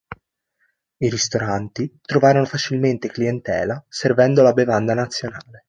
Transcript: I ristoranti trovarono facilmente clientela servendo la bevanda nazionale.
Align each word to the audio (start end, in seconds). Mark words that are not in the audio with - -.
I 0.97 1.09
ristoranti 1.11 1.99
trovarono 2.01 2.45
facilmente 2.45 3.07
clientela 3.07 3.85
servendo 3.87 4.41
la 4.41 4.51
bevanda 4.53 4.95
nazionale. 4.95 5.59